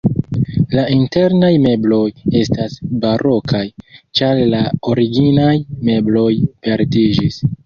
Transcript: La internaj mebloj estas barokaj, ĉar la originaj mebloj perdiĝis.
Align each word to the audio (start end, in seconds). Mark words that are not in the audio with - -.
La 0.77 0.83
internaj 0.93 1.51
mebloj 1.65 1.99
estas 2.39 2.77
barokaj, 3.03 3.61
ĉar 4.21 4.43
la 4.55 4.63
originaj 4.95 5.53
mebloj 5.91 6.29
perdiĝis. 6.65 7.41